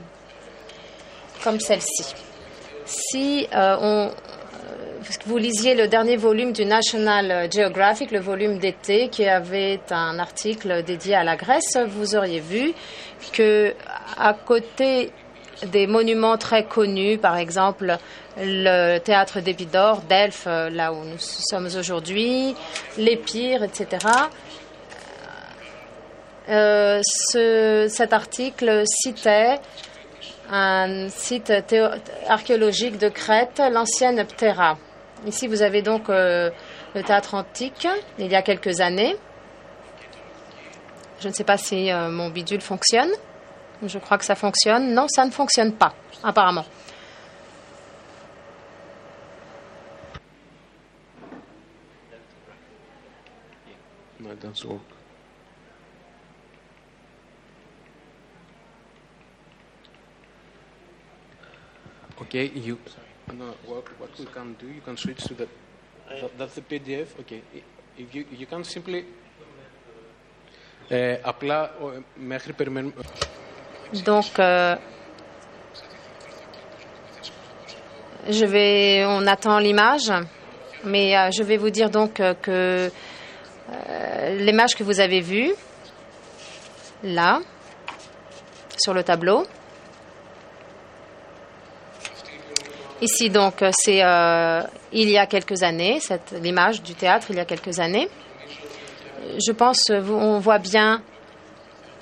[1.43, 2.15] comme celle-ci.
[2.85, 4.11] Si on,
[5.27, 10.83] vous lisiez le dernier volume du National Geographic, le volume d'été, qui avait un article
[10.83, 12.73] dédié à la Grèce, vous auriez vu
[13.33, 13.75] que
[14.19, 15.11] à côté
[15.67, 17.97] des monuments très connus, par exemple
[18.39, 22.55] le théâtre d'Épidore, Delphes, là où nous sommes aujourd'hui,
[22.99, 23.87] l'Épire, etc.
[26.49, 29.59] euh, ce- cet article citait
[30.51, 31.53] un site
[32.29, 34.77] archéologique de Crète, l'ancienne Ptera.
[35.27, 36.51] Ici, vous avez donc euh,
[36.95, 37.87] le théâtre antique,
[38.19, 39.17] il y a quelques années.
[41.21, 43.11] Je ne sais pas si euh, mon bidule fonctionne.
[43.83, 44.95] Je crois que ça fonctionne.
[44.95, 46.65] Non, ça ne fonctionne pas, apparemment.
[54.21, 54.81] No, it doesn't work.
[62.23, 62.79] Okay, you.
[63.40, 65.48] No, what, what we can do, you can switch to the.
[66.22, 67.08] That, that's the PDF.
[67.22, 67.64] Okay, I-
[68.02, 69.04] if you you can simply.
[70.88, 72.94] Ε, απλά ο, ε, μέχρι περιμένουμε.
[74.06, 74.76] Donc, euh,
[78.30, 80.12] je vais, on attend l'image,
[80.84, 82.90] mais euh, je vais vous dire donc euh, que
[83.72, 85.52] euh, l'image que vous avez vue,
[87.04, 87.40] là,
[88.78, 89.46] sur le tableau,
[93.01, 96.01] ici donc euh, c'est euh, il y a quelques années,
[96.33, 98.09] l'image du théâtre il y a quelques années.
[99.47, 101.03] Je pense, euh, on voit bien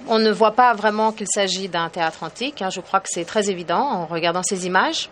[0.07, 2.63] on ne voit pas vraiment qu'il s'agit d'un théâtre antique.
[2.63, 2.71] hein.
[2.71, 5.11] Je crois que c'est très évident en regardant ces images.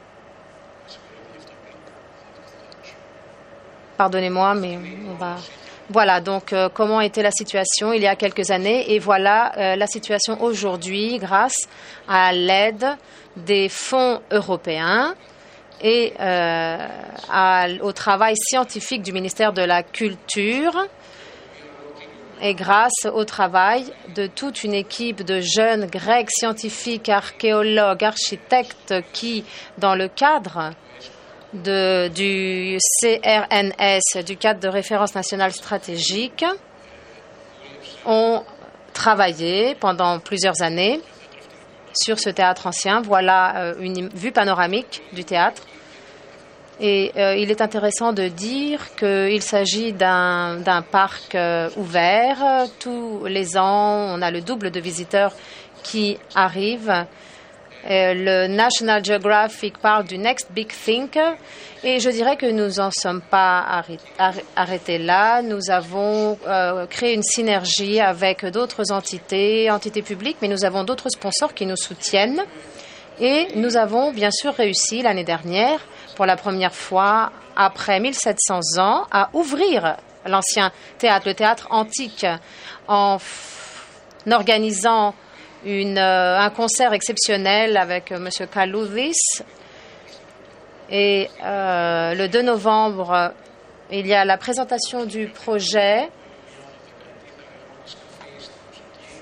[3.97, 4.79] Pardonnez-moi, mais
[5.11, 5.37] on va.
[5.91, 10.43] Voilà donc comment était la situation il y a quelques années et voilà la situation
[10.43, 11.57] aujourd'hui grâce
[12.09, 12.87] à l'aide
[13.37, 15.15] des fonds européens
[15.81, 16.79] et euh,
[17.83, 20.87] au travail scientifique du ministère de la Culture.
[22.43, 29.45] Et grâce au travail de toute une équipe de jeunes grecs scientifiques, archéologues, architectes qui,
[29.79, 30.73] dans le cadre
[31.55, 36.45] du CRNS, du cadre de référence nationale stratégique,
[38.05, 38.43] ont
[38.93, 41.01] travaillé pendant plusieurs années
[41.97, 43.01] sur ce théâtre ancien.
[43.01, 45.63] Voilà euh, une vue panoramique du théâtre.
[46.79, 52.67] Et euh, il est intéressant de dire qu'il s'agit d'un d'un parc euh, ouvert.
[52.79, 55.33] Tous les ans, on a le double de visiteurs
[55.83, 57.07] qui arrivent.
[57.89, 61.17] Euh, le National Geographic parle du Next Big Think
[61.85, 63.65] et je dirais que nous n'en sommes pas
[64.57, 65.41] arrêtés là.
[65.43, 71.11] Nous avons euh, créé une synergie avec d'autres entités, entités publiques, mais nous avons d'autres
[71.11, 72.43] sponsors qui nous soutiennent.
[73.21, 75.79] Et nous avons bien sûr réussi l'année dernière,
[76.17, 79.97] pour la première fois après 1700 ans, à ouvrir
[80.27, 82.27] l'ancien théâtre, le théâtre antique,
[82.89, 83.19] en
[84.29, 85.15] organisant
[85.67, 88.29] euh, un concert exceptionnel avec euh, M.
[88.47, 89.43] Kalouvis.
[90.89, 93.33] Et euh, le 2 novembre,
[93.91, 96.09] il y a la présentation du projet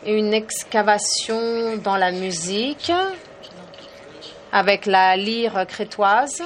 [0.04, 2.92] et une excavation dans la musique
[4.52, 6.42] avec la lyre crétoise.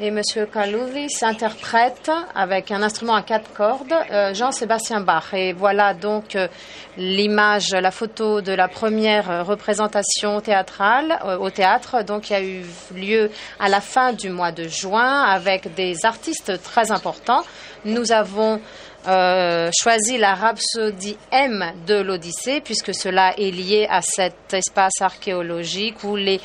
[0.00, 0.22] Et M.
[0.50, 5.34] Kalouvi s'interprète avec un instrument à quatre cordes, euh, Jean-Sébastien Bach.
[5.34, 6.48] Et voilà donc euh,
[6.96, 13.30] l'image, la photo de la première représentation théâtrale euh, au théâtre, donc a eu lieu
[13.60, 17.42] à la fin du mois de juin avec des artistes très importants.
[17.84, 18.60] Nous avons
[19.04, 26.14] choisi la rhapsodie M de l'Odyssée, puisque cela est lié à cet espace archéologique où
[26.14, 26.40] les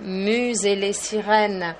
[0.00, 1.76] muses et les sirènes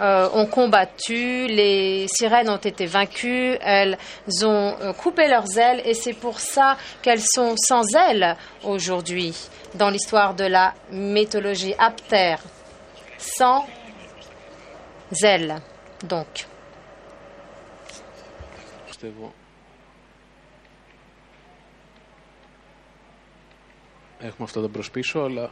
[0.00, 3.96] euh, ont combattu, les sirènes ont été vaincues, elles
[4.42, 9.34] ont euh, coupé leurs ailes et c'est pour ça qu'elles sont sans ailes aujourd'hui
[9.74, 12.40] dans l'histoire de la mythologie aptère.
[13.18, 13.66] Sans
[15.22, 15.56] ailes,
[16.08, 16.46] donc.
[24.18, 25.50] Έχουμε αυτό το προσπίσω, αλλά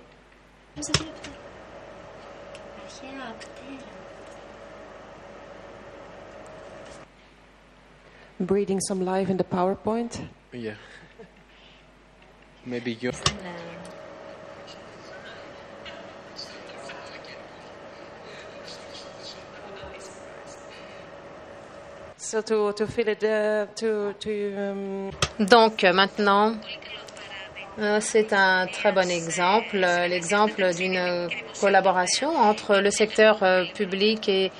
[8.39, 10.27] Breathing some life in the PowerPoint?
[10.53, 10.75] Yeah.
[12.65, 13.11] Maybe you.
[22.17, 25.11] So to, to fill it, uh, to, to, um...
[25.39, 26.57] Donc maintenant,
[27.79, 31.29] euh, c'est un très bon exemple, l'exemple d'une
[31.61, 34.51] collaboration entre le secteur euh, public et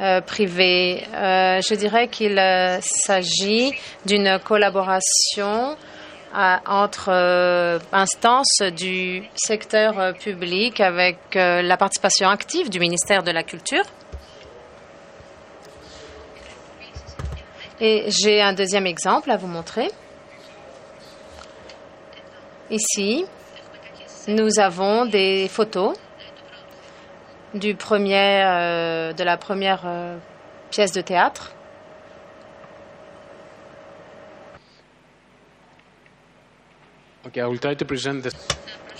[0.00, 1.04] euh, privé.
[1.14, 3.72] Euh, je dirais qu'il euh, s'agit
[4.04, 5.76] d'une collaboration
[6.66, 13.84] entre instances du secteur public avec la participation active du ministère de la Culture.
[17.80, 19.90] Et j'ai un deuxième exemple à vous montrer.
[22.70, 23.24] Ici,
[24.28, 25.96] nous avons des photos
[27.54, 30.16] du premier, euh, de la première euh,
[30.70, 31.52] pièce de théâtre.
[37.26, 38.32] Okay, I will try to present this.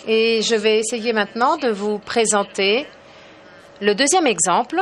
[0.06, 2.86] Et je vais essayer maintenant de vous présenter
[3.80, 4.80] le deuxième exemple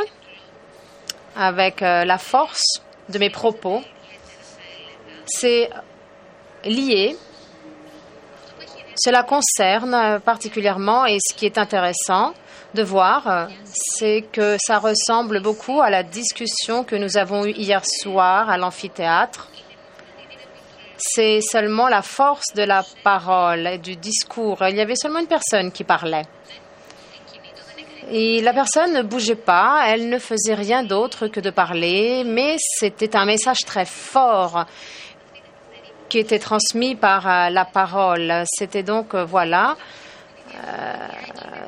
[1.36, 3.82] avec euh, la force de mes propos.
[5.26, 5.70] C'est
[6.64, 7.16] lié
[8.96, 12.32] cela concerne particulièrement, et ce qui est intéressant
[12.74, 17.82] de voir, c'est que ça ressemble beaucoup à la discussion que nous avons eue hier
[17.84, 19.48] soir à l'amphithéâtre.
[20.96, 24.58] C'est seulement la force de la parole et du discours.
[24.68, 26.24] Il y avait seulement une personne qui parlait.
[28.10, 32.56] Et la personne ne bougeait pas, elle ne faisait rien d'autre que de parler, mais
[32.58, 34.66] c'était un message très fort
[36.08, 38.44] qui était transmis par euh, la parole.
[38.46, 39.76] C'était donc, euh, voilà,
[40.54, 40.96] euh,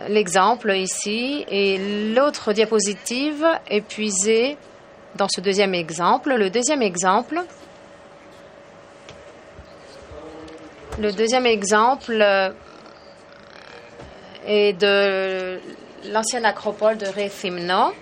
[0.09, 1.45] l'exemple ici.
[1.49, 3.81] Et l'autre diapositive est
[5.17, 6.35] dans ce deuxième exemple.
[6.35, 7.43] Le deuxième exemple,
[10.99, 12.25] le deuxième exemple
[14.47, 15.61] est de
[16.11, 17.93] l'ancienne acropole de Rethymno.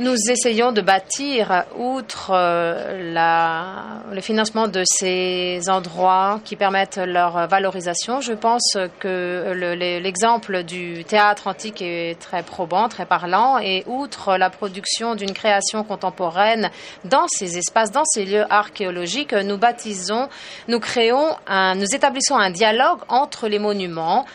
[0.00, 7.46] Nous essayons de bâtir, outre euh, la, le financement de ces endroits qui permettent leur
[7.46, 14.36] valorisation, je pense que l'exemple du théâtre antique est très probant, très parlant, et outre
[14.36, 16.70] la production d'une création contemporaine
[17.04, 20.28] dans ces espaces, dans ces lieux archéologiques, nous baptisons,
[20.66, 24.26] nous créons, un, nous établissons un dialogue entre les monuments,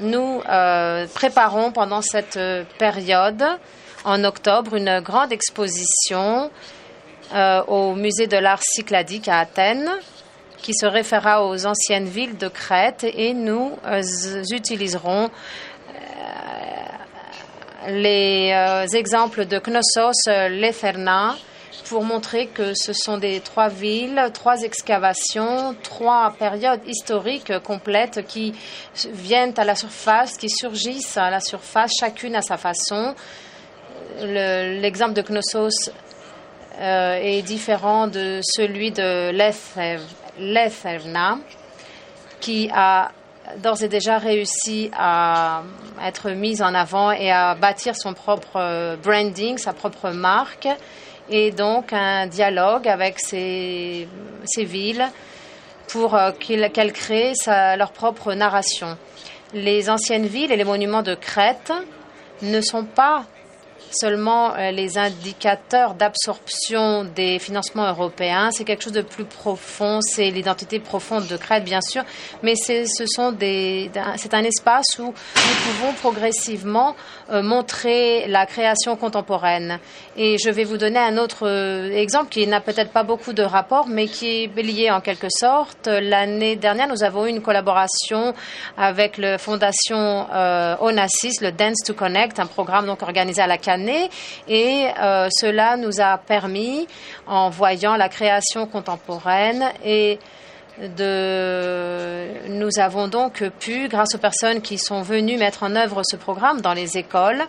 [0.00, 3.44] nous euh, préparons pendant cette euh, période,
[4.04, 6.50] en octobre, une grande exposition
[7.34, 9.90] euh, au musée de l'art cycladique à Athènes
[10.58, 13.72] qui se référera aux anciennes villes de Crète et nous
[14.52, 15.28] utiliserons
[17.88, 21.34] les exemples de Knossos, Letherna
[21.92, 28.54] pour montrer que ce sont des trois villes, trois excavations, trois périodes historiques complètes qui
[29.12, 33.14] viennent à la surface, qui surgissent à la surface, chacune à sa façon.
[34.22, 35.90] L'exemple de Knossos
[36.80, 39.30] euh, est différent de celui de
[40.38, 41.40] Letherna,
[42.40, 43.10] qui a
[43.58, 45.62] d'ores et déjà réussi à
[46.02, 50.68] être mise en avant et à bâtir son propre branding, sa propre marque,
[51.28, 54.08] et donc un dialogue avec ces,
[54.58, 55.08] villes
[55.88, 58.96] pour euh, qu'elles créent leur propre narration.
[59.54, 61.72] Les anciennes villes et les monuments de Crète
[62.42, 63.24] ne sont pas
[63.94, 68.50] seulement euh, les indicateurs d'absorption des financements européens.
[68.50, 70.00] C'est quelque chose de plus profond.
[70.02, 72.02] C'est l'identité profonde de Crète, bien sûr,
[72.42, 73.04] mais c'est ce
[74.34, 76.96] un espace où nous pouvons progressivement
[77.30, 79.78] euh, montrer la création contemporaine.
[80.16, 83.42] Et je vais vous donner un autre euh, exemple qui n'a peut-être pas beaucoup de
[83.42, 85.86] rapport, mais qui est lié en quelque sorte.
[85.86, 88.34] L'année dernière, nous avons eu une collaboration
[88.76, 90.26] avec la fondation
[90.80, 95.76] Onassis, le Dance to Connect, un programme donc organisé à la Cannes et euh, cela
[95.76, 96.86] nous a permis,
[97.26, 100.18] en voyant la création contemporaine et
[100.78, 106.16] de, nous avons donc pu, grâce aux personnes qui sont venues mettre en œuvre ce
[106.16, 107.42] programme dans les écoles,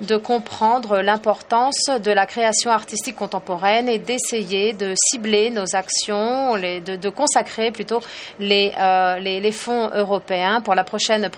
[0.00, 7.08] de comprendre l'importance de la création artistique contemporaine et d'essayer de cibler nos actions, de,
[7.08, 8.00] consacrer plutôt
[8.40, 11.28] euh, les, les, fonds européens pour la prochaine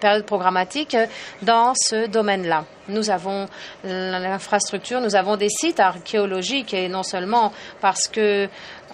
[0.00, 0.96] période programmatique
[1.42, 2.64] dans ce domaine-là.
[2.88, 3.48] Nous avons
[3.84, 8.48] l'infrastructure, nous avons des sites archéologiques et non seulement parce que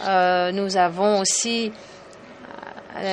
[0.06, 1.72] euh, nous avons aussi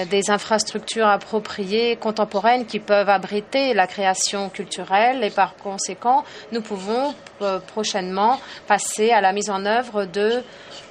[0.10, 7.14] des infrastructures appropriées, contemporaines, qui peuvent abriter la création culturelle et par conséquent, nous pouvons
[7.42, 10.44] euh, prochainement passer à la mise en œuvre de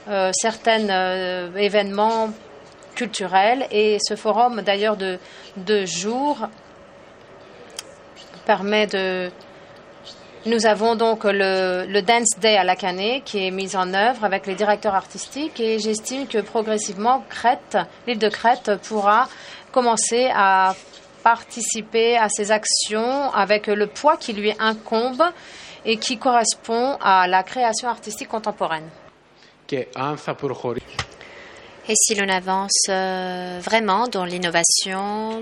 [0.08, 2.30] euh, certains événements
[2.94, 3.66] culturels.
[3.70, 5.18] Et ce forum d'ailleurs de
[5.56, 6.48] deux jours
[8.46, 9.30] permet de
[10.46, 14.46] nous avons donc le, Dance Day à la Canée qui est mis en œuvre avec
[14.46, 17.76] les directeurs artistiques et j'estime que progressivement Crète,
[18.06, 19.28] l'île de Crète pourra
[19.72, 20.74] commencer à
[21.22, 25.22] participer à ces actions avec le poids qui lui incombe
[25.84, 28.88] et qui correspond à la création artistique contemporaine.
[31.88, 35.40] Et si l'on avance euh, vraiment dans l'innovation,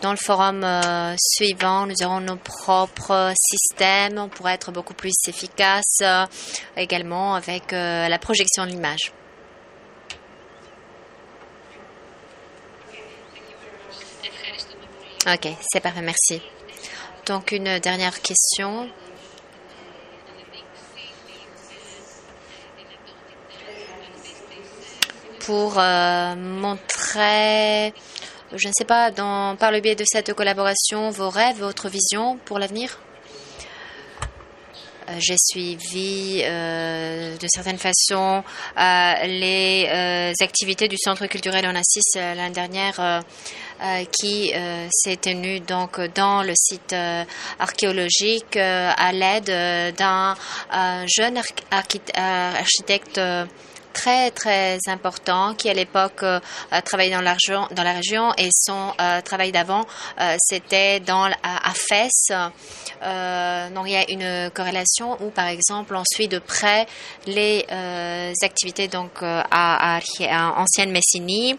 [0.00, 4.18] dans le forum euh, suivant, nous aurons nos propres systèmes.
[4.18, 6.24] On pourrait être beaucoup plus efficace euh,
[6.76, 9.12] également avec la projection de l'image.
[15.26, 16.40] Ok, c'est parfait, merci.
[17.26, 18.88] Donc une dernière question.
[25.40, 25.74] Pour
[26.36, 27.92] montrer
[28.54, 32.38] je ne sais pas, dans, par le biais de cette collaboration, vos rêves, votre vision
[32.44, 32.98] pour l'avenir?
[35.08, 38.42] Euh, j'ai suivi euh, de certaine façon
[38.76, 43.22] euh, les activités du Centre culturel en Assis l'année dernière
[44.10, 44.52] qui
[44.90, 46.94] s'est tenue donc dans le site
[47.58, 50.34] archéologique à l'aide d'un
[51.06, 51.40] jeune
[51.70, 53.20] architecte
[53.96, 56.38] très très important qui à l'époque euh,
[56.84, 57.22] travaillait dans,
[57.70, 59.86] dans la région et son euh, travail d'avant
[60.20, 62.28] euh, c'était dans à, Fès.
[63.74, 66.86] donc il y a une corrélation où par exemple on suit de près
[67.26, 67.64] les
[68.42, 70.00] activités donc à,
[70.56, 71.56] ancienne Messinie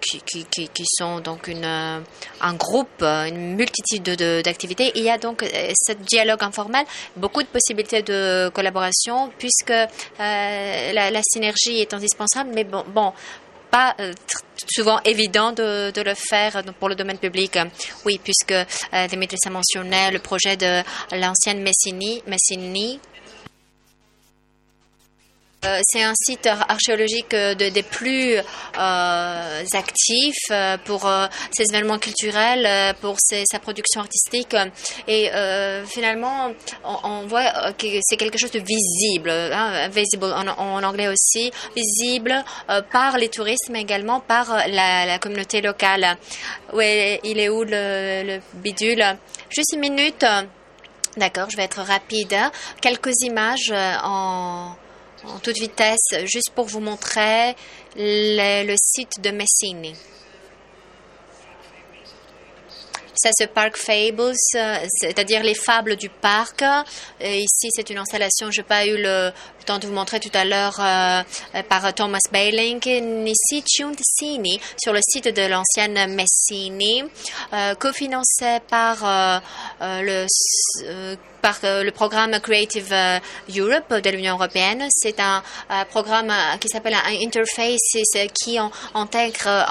[0.00, 4.04] qui, qui, qui, sont donc une, un groupe, une multitude
[4.44, 4.92] d'activités.
[4.94, 6.84] Il y a donc ce dialogue informel,
[7.16, 9.74] beaucoup de possibilités de collaboration puisque
[10.18, 13.12] la, la synergie est indispensable, mais bon,
[13.72, 14.12] pas euh,
[14.70, 17.58] souvent évident de, le faire pour le domaine public.
[18.04, 20.82] Oui, puisque euh, Dimitri a mentionné le projet de
[21.16, 23.00] l'ancienne Messini, euh,
[25.82, 30.50] c'est un site archéologique euh, des plus euh, actifs
[30.84, 31.08] pour
[31.52, 34.56] ses événements culturels, pour sa production artistique.
[35.06, 35.30] Et
[35.86, 36.52] finalement,
[36.84, 42.44] on, voit que c'est quelque chose de visible, hein, visible en, anglais aussi, visible
[42.90, 46.16] par les touristes, mais également par la, communauté locale.
[46.72, 49.04] Ouais, il est où le, le bidule?
[49.48, 50.24] Juste une minute.
[51.16, 52.34] D'accord, je vais être rapide.
[52.80, 54.74] Quelques images en
[55.24, 57.54] en toute vitesse, juste pour vous montrer
[57.96, 59.94] le, site de Messini.
[63.22, 66.64] Ça, c'est Park Fables, c'est-à-dire les fables du parc.
[67.20, 69.30] Et ici, c'est une installation, je n'ai pas eu le
[69.64, 70.74] temps de vous montrer tout à l'heure
[71.68, 72.80] par Thomas Bailing.
[73.28, 77.04] Ici, Ciuncini, sur le site de l'ancienne Messini,
[77.78, 79.40] cofinancé par
[79.80, 80.26] le
[81.42, 82.94] par le programme Creative
[83.58, 84.86] Europe de l'Union européenne.
[84.90, 85.42] C'est un
[85.90, 87.98] programme qui s'appelle un interface
[88.32, 88.58] qui
[88.94, 89.66] intègre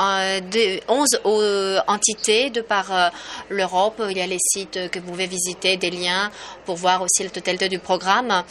[0.89, 3.11] 11 entités de par
[3.49, 4.01] l'Europe.
[4.09, 6.31] Il y a les sites que vous pouvez visiter, des liens
[6.65, 8.43] pour voir aussi la totalité du programme.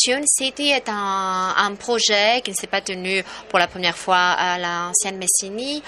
[0.00, 4.58] Tune City est un, projet qui ne s'est pas tenu pour la première fois à
[4.58, 5.82] l'ancienne Messini,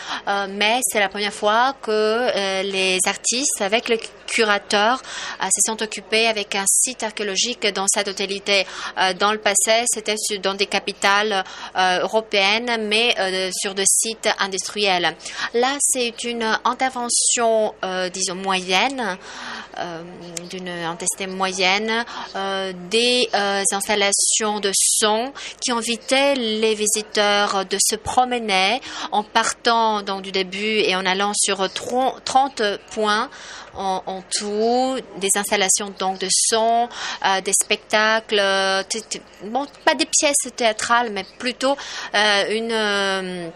[0.48, 5.00] mais c'est la première fois que les artistes, avec le curateur,
[5.42, 8.66] se sont occupés avec un site archéologique dans sa totalité.
[8.98, 11.44] Euh, dans le passé, c'était dans des capitales
[11.76, 15.14] euh, européennes, mais euh, sur des sites industriels.
[15.54, 17.74] Là, c'est une intervention,
[18.12, 19.18] disons, moyenne,
[20.50, 22.04] d'une intestine moyenne,
[22.88, 23.28] des
[23.72, 28.80] points de son qui invitaient les visiteurs de se promener
[29.12, 33.28] en partant donc, du début et en allant sur 30 points
[33.76, 36.88] en, tout, des installations donc de son,
[37.24, 38.40] euh, des spectacles,
[39.44, 41.76] bon, pas des pièces théâtrales, mais plutôt
[42.14, 43.48] euh, une euh,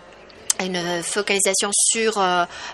[0.58, 2.20] une focalisation sur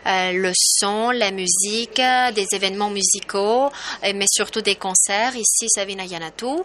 [0.07, 2.01] le son, la musique,
[2.35, 3.71] des événements musicaux,
[4.03, 5.37] mais surtout des concerts.
[5.37, 6.47] Ici, Savina Yanatu.
[6.47, 6.63] Euh,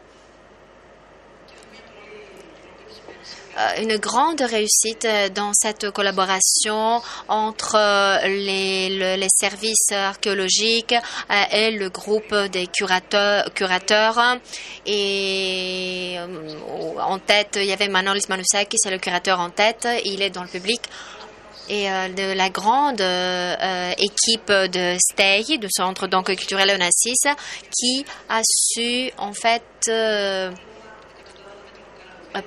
[3.81, 10.95] une grande réussite euh, dans cette collaboration entre euh, les, les services archéologiques
[11.51, 13.53] et le groupe des curateurs.
[13.53, 14.37] curateurs.
[14.85, 16.17] Et
[16.99, 19.87] en tête, il y avait Manolis Manusaki, c'est le curateur en tête.
[20.05, 20.81] Il est dans le public
[21.69, 23.01] et de la grande
[23.97, 27.23] équipe de STEI, du Centre donc, culturel Onassis,
[27.71, 30.51] qui a su en fait euh,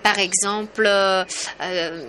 [0.03, 1.25] par exemple, euh,
[1.61, 2.05] euh,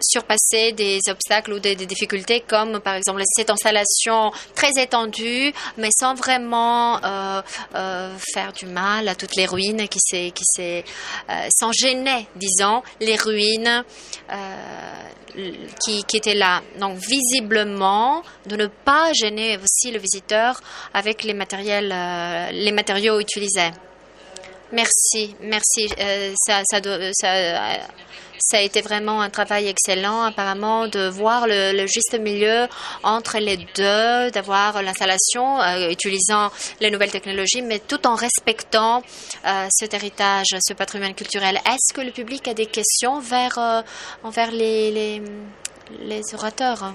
[0.00, 6.14] surpasser des obstacles ou des, difficultés comme par exemple cette installation très étendue mais sans
[6.14, 6.98] vraiment
[8.34, 10.84] faire du mal à toutes les ruines qui s'est qui s'est
[11.56, 13.84] sans gêner disons les ruines
[15.84, 16.62] qui, qui étaient là.
[16.80, 20.60] Donc visiblement de ne pas gêner aussi le visiteur
[20.94, 21.94] avec les matériels
[22.52, 23.70] les matériaux utilisés
[24.72, 25.86] Merci, merci.
[26.00, 27.78] Euh, ça, ça, ça,
[28.38, 32.66] ça, a été vraiment un travail excellent, apparemment, de voir le, juste milieu
[33.02, 36.50] entre les deux, d'avoir l'installation euh, utilisant
[36.80, 39.02] les nouvelles technologies, mais tout en respectant
[39.46, 41.56] euh, cet héritage, ce patrimoine culturel.
[41.66, 43.84] Est-ce que le public a des questions vers,
[44.22, 45.22] envers les, les,
[46.00, 46.94] les orateurs?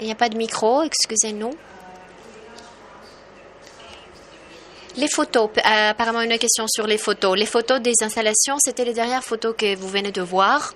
[0.00, 1.54] Il n'y a pas de micro, excusez-nous.
[4.96, 7.38] Les photos, euh, apparemment une question sur les photos.
[7.38, 10.74] Les photos des installations, c'était les dernières photos que vous venez de voir.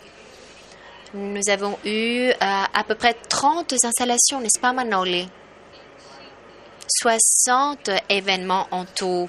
[1.13, 5.29] Nous avons eu euh, à peu près 30 installations, n'est-ce pas Manoli?
[6.89, 9.29] 60 événements en tout.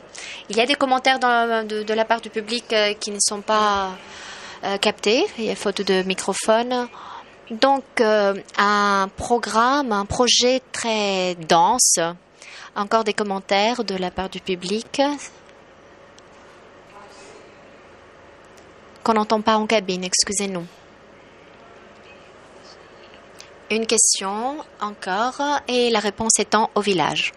[0.50, 3.90] Il y a des commentaires de, la part du public euh, qui ne sont pas
[4.82, 5.26] captés.
[5.38, 6.88] Il y a faute de microphone.
[7.52, 12.00] Donc, un programme, un projet très dense
[12.78, 15.02] encore des commentaires de la part du public
[19.04, 20.66] qu'on n'entend pas en cabine, excusez-nous.
[23.72, 27.34] Une question encore et la réponse étant au village.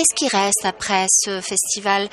[0.00, 2.08] Qu'est-ce qui reste après ce festival?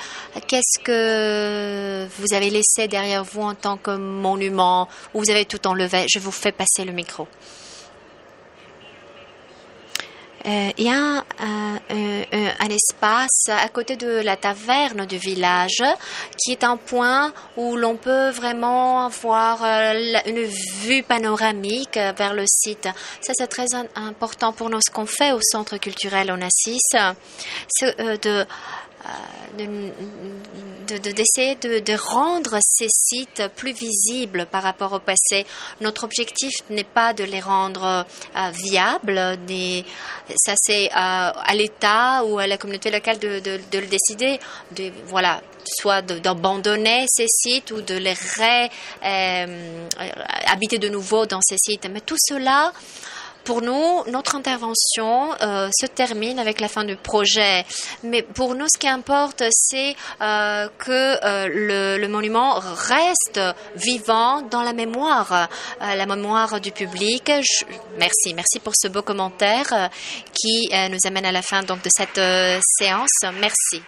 [0.46, 4.88] Qu'est-ce que vous avez laissé derrière vous en tant que monument?
[5.14, 6.04] Ou vous avez tout enlevé?
[6.06, 7.26] Je vous fais passer le micro.
[10.48, 11.78] Euh, il y a un,
[12.70, 15.82] espace à côté de la taverne du village
[16.36, 22.44] qui est un point où l'on peut vraiment avoir euh, une vue panoramique vers le
[22.46, 22.88] site.
[23.20, 24.80] Ça, c'est très important pour nous.
[24.86, 28.46] Ce qu'on fait au Centre culturel euh, de
[30.86, 35.46] d'essayer de, de, rendre ces sites plus visibles par rapport au passé.
[35.80, 37.84] Notre objectif n'est pas de les rendre
[38.36, 39.84] euh, viables, des,
[40.36, 44.38] ça c'est euh, à l'État ou à la communauté locale de, de, de le décider,
[44.72, 48.14] de, voilà, soit d'abandonner ces sites ou de les
[49.02, 51.88] réhabiter euh, de nouveau dans ces sites.
[51.90, 52.72] Mais tout cela
[53.48, 57.64] pour nous, notre intervention euh, se termine avec la fin du projet.
[58.02, 60.90] Mais pour nous, ce qui importe, c'est euh, que
[61.24, 63.40] euh, le, le, monument reste
[63.74, 65.48] vivant dans la mémoire,
[65.80, 67.32] la mémoire du public.
[67.96, 69.88] Merci, merci pour ce beau commentaire
[70.34, 72.20] qui nous amène à la fin donc de cette
[72.78, 73.18] séance.
[73.40, 73.82] Merci.